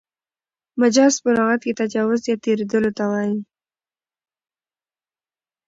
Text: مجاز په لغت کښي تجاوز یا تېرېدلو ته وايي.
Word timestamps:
مجاز 0.81 1.13
په 1.23 1.29
لغت 1.35 1.61
کښي 1.63 1.71
تجاوز 1.81 2.21
یا 2.29 2.35
تېرېدلو 2.45 2.91
ته 2.97 3.03
وايي. 3.11 3.37